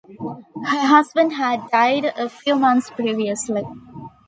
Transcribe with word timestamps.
Her 0.65 0.79
husband 0.87 1.33
had 1.33 1.69
died 1.69 2.05
a 2.17 2.27
few 2.27 2.55
months 2.55 2.89
previously. 2.89 3.63